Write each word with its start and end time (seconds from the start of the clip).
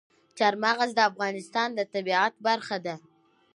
چار 0.37 0.53
مغز 0.63 0.89
د 0.95 0.99
افغانستان 1.09 1.69
د 1.73 1.79
طبیعت 1.93 2.33
برخه 2.47 2.77
ده. 2.85 2.95